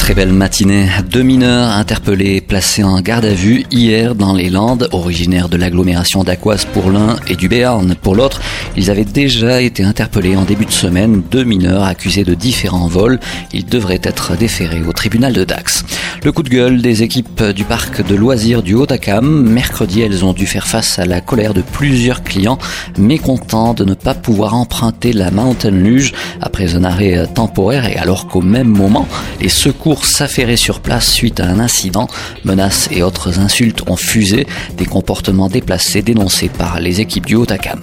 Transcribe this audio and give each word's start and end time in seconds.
Très 0.00 0.14
belle 0.14 0.32
matinée. 0.32 0.88
Deux 1.08 1.22
mineurs 1.22 1.70
interpellés 1.70 2.40
placés 2.40 2.82
en 2.82 3.00
garde 3.00 3.26
à 3.26 3.34
vue 3.34 3.64
hier 3.70 4.16
dans 4.16 4.32
les 4.32 4.48
Landes, 4.50 4.88
originaires 4.90 5.48
de 5.48 5.56
l'agglomération 5.56 6.24
d'Aquoise 6.24 6.64
pour 6.64 6.90
l'un 6.90 7.16
et 7.28 7.36
du 7.36 7.48
Béarn 7.48 7.94
pour 7.94 8.16
l'autre. 8.16 8.40
Ils 8.76 8.90
avaient 8.90 9.04
déjà 9.04 9.60
été 9.60 9.84
interpellés 9.84 10.36
en 10.36 10.42
début 10.42 10.64
de 10.64 10.72
semaine. 10.72 11.22
Deux 11.30 11.44
mineurs 11.44 11.84
accusés 11.84 12.24
de 12.24 12.34
différents 12.34 12.88
vols. 12.88 13.20
Ils 13.52 13.66
devraient 13.66 14.00
être 14.02 14.36
déférés 14.36 14.82
au 14.82 14.92
tribunal 14.92 15.32
de 15.32 15.44
Dax. 15.44 15.84
Le 16.24 16.32
coup 16.32 16.42
de 16.42 16.48
gueule 16.48 16.82
des 16.82 17.02
équipes 17.02 17.42
du 17.54 17.64
parc 17.64 18.04
de 18.04 18.14
loisirs 18.16 18.62
du 18.62 18.74
Haut-Acam. 18.74 19.48
Mercredi, 19.48 20.00
elles 20.00 20.24
ont 20.24 20.32
dû 20.32 20.46
faire 20.46 20.66
face 20.66 20.98
à 20.98 21.04
la 21.04 21.20
colère 21.20 21.54
de 21.54 21.62
plusieurs 21.62 22.24
clients 22.24 22.58
mécontents 22.98 23.74
de 23.74 23.84
ne 23.84 23.94
pas 23.94 24.14
pouvoir 24.14 24.54
emprunter 24.54 25.12
la 25.12 25.30
Mountain 25.30 25.70
Luge 25.70 26.14
après 26.40 26.74
un 26.74 26.84
arrêt 26.84 27.26
temporaire 27.32 27.86
et 27.86 27.96
alors 27.96 28.26
qu'au 28.26 28.40
même 28.40 28.68
moment, 28.68 29.06
les 29.40 29.48
secours 29.48 29.89
s'affairer 29.98 30.56
sur 30.56 30.80
place 30.80 31.10
suite 31.10 31.40
à 31.40 31.46
un 31.46 31.60
incident. 31.60 32.08
Menaces 32.44 32.88
et 32.90 33.02
autres 33.02 33.38
insultes 33.38 33.82
ont 33.88 33.96
fusé, 33.96 34.46
des 34.76 34.86
comportements 34.86 35.48
déplacés 35.48 36.02
dénoncés 36.02 36.48
par 36.48 36.80
les 36.80 37.00
équipes 37.00 37.26
du 37.26 37.34
Haut-Acam. 37.34 37.80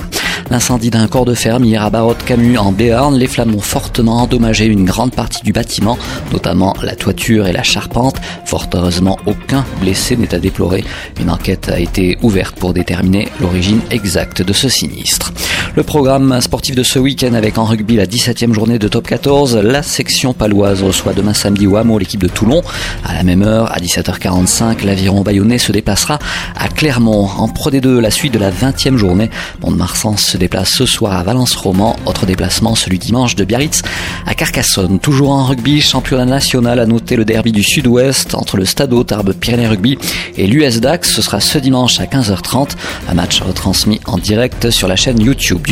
L'incendie 0.50 0.90
d'un 0.90 1.08
corps 1.08 1.26
de 1.26 1.34
ferme 1.34 1.66
hier 1.66 1.84
à 1.84 1.90
Barotte-Camus 1.90 2.58
en 2.58 2.72
Béarn, 2.72 3.16
les 3.16 3.28
flammes 3.28 3.56
ont 3.56 3.62
fortement 3.62 4.22
endommagé 4.22 4.66
une 4.66 4.86
grande 4.86 5.14
partie 5.14 5.44
du 5.44 5.52
bâtiment, 5.52 5.98
notamment 6.32 6.74
la 6.82 6.96
toiture 6.96 7.48
et 7.48 7.52
la 7.52 7.64
charpente. 7.64 8.18
Fort 8.46 8.68
heureusement, 8.74 9.18
aucun 9.26 9.66
blessé 9.82 10.16
n'est 10.16 10.34
à 10.34 10.40
déplorer. 10.40 10.86
Une 11.20 11.30
enquête 11.30 11.70
a 11.70 11.80
été 11.80 12.18
ouverte 12.22 12.56
pour 12.56 12.74
déterminer 12.74 13.28
l'origine 13.42 13.82
exacte 13.92 14.42
de 14.42 14.54
ce 14.54 14.70
sinistre. 14.70 15.34
Le 15.78 15.84
programme 15.84 16.42
sportif 16.42 16.74
de 16.74 16.82
ce 16.82 16.98
week-end 16.98 17.36
avec 17.36 17.60
en 17.60 17.66
rugby 17.66 17.98
la 17.98 18.08
17e 18.08 18.52
journée 18.52 18.80
de 18.80 18.88
top 18.88 19.06
14, 19.06 19.58
la 19.58 19.84
section 19.84 20.34
paloise 20.34 20.82
reçoit 20.82 21.14
demain 21.14 21.36
samedi 21.36 21.68
au 21.68 21.76
hameau 21.76 22.00
l'équipe 22.00 22.20
de 22.20 22.28
Toulon. 22.28 22.64
À 23.06 23.14
la 23.14 23.22
même 23.22 23.44
heure, 23.44 23.72
à 23.72 23.78
17h45, 23.78 24.84
l'aviron 24.84 25.22
bayonnais 25.22 25.60
se 25.60 25.72
déplacera 25.72 26.18
à 26.56 26.68
Clermont. 26.70 27.30
En 27.38 27.48
Pro 27.48 27.70
D2, 27.70 28.00
la 28.00 28.10
suite 28.10 28.34
de 28.34 28.40
la 28.40 28.50
20e 28.50 28.98
journée, 28.98 29.30
Mont-de-Marsan 29.62 30.18
se 30.18 30.36
déplace 30.38 30.70
ce 30.70 30.88
soir 30.88 31.14
à 31.14 31.22
Valence-Roman. 31.22 31.96
Autre 32.08 32.26
déplacement 32.26 32.74
celui 32.74 32.98
dimanche 32.98 33.36
de 33.36 33.44
Biarritz 33.44 33.84
à 34.26 34.34
Carcassonne. 34.34 34.98
Toujours 34.98 35.30
en 35.30 35.46
rugby, 35.46 35.80
championnat 35.82 36.26
national 36.26 36.80
à 36.80 36.88
noter 36.88 37.16
le 37.16 37.24
derby 37.24 37.52
du 37.52 37.62
Sud-Ouest 37.62 38.34
entre 38.34 38.58
le 38.58 38.66
Stade 38.66 38.96
Tarbes 39.06 39.34
Pyrénées 39.34 39.68
Rugby 39.68 40.00
et 40.38 40.48
l'US 40.48 40.80
Dax. 40.80 41.12
Ce 41.12 41.22
sera 41.22 41.40
ce 41.40 41.60
dimanche 41.60 42.00
à 42.00 42.06
15h30. 42.06 42.70
Un 43.10 43.14
match 43.14 43.42
retransmis 43.42 44.02
en 44.06 44.18
direct 44.18 44.72
sur 44.72 44.88
la 44.88 44.96
chaîne 44.96 45.22
YouTube 45.22 45.67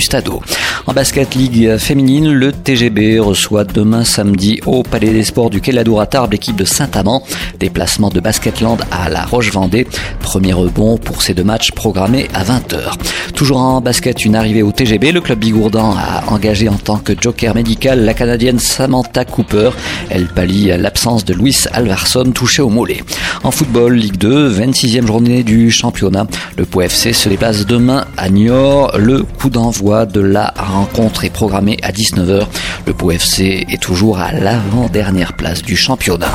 En 0.88 0.94
basket 0.94 1.36
Ligue 1.36 1.78
féminine, 1.78 2.30
le 2.32 2.52
TGB 2.52 3.18
reçoit 3.20 3.64
demain 3.64 4.04
samedi 4.04 4.60
au 4.66 4.84
Palais 4.84 5.12
des 5.12 5.24
Sports 5.24 5.50
du 5.50 5.62
Quai 5.62 5.72
de 5.72 5.78
la 5.78 6.02
à 6.02 6.06
Tarbes 6.06 6.34
l'équipe 6.34 6.56
de 6.56 6.66
Saint-Amand. 6.66 7.24
Déplacement 7.60 8.10
de 8.10 8.20
Basketland 8.20 8.80
à 8.92 9.10
la 9.10 9.24
Roche-Vendée. 9.26 9.88
Premier 10.20 10.52
rebond 10.52 10.98
pour 10.98 11.22
ces 11.22 11.34
deux 11.34 11.46
matchs 11.46 11.72
programmés 11.72 12.28
à 12.34 12.44
20h. 12.44 12.98
Toujours 13.34 13.58
en 13.58 13.80
basket, 13.80 14.26
une 14.26 14.36
arrivée 14.36 14.64
au 14.64 14.72
TGB. 14.72 15.14
Le 15.14 15.22
club 15.22 15.40
Bigourdan 15.40 15.96
a 15.98 16.32
engagé 16.32 16.68
en 16.68 16.76
tant 16.76 16.98
que 16.98 17.14
joker 17.20 17.56
médical 17.56 18.04
la 18.04 18.14
Canadienne 18.14 18.60
Samantha 18.60 19.24
Cooper. 19.24 19.70
Elle 20.10 20.28
pallie 20.28 20.68
l'absence 20.78 21.24
de 21.24 21.34
Louis 21.34 21.58
Alvarson 21.72 22.32
touché 22.34 22.62
au 22.62 22.70
mollet. 22.70 23.02
En 23.44 23.52
football, 23.52 23.96
Ligue 23.96 24.18
2, 24.18 24.52
26e 24.52 25.08
journée 25.08 25.44
du 25.44 25.72
championnat. 25.72 26.28
Le 26.58 26.66
Pau 26.66 26.82
FC 26.82 27.14
se 27.14 27.30
déplace 27.30 27.66
demain 27.66 28.06
à 28.18 28.30
Niort. 28.30 28.98
Le 28.98 29.24
coup 29.24 29.50
d'envoi 29.50 29.85
de 29.86 30.20
la 30.20 30.52
rencontre 30.58 31.26
est 31.26 31.30
programmé 31.30 31.78
à 31.84 31.92
19h. 31.92 32.48
Le 32.88 32.94
Pau 32.94 33.12
FC 33.12 33.66
est 33.70 33.82
toujours 33.82 34.18
à 34.18 34.32
l'avant-dernière 34.32 35.34
place 35.34 35.62
du 35.62 35.76
championnat. 35.76 36.32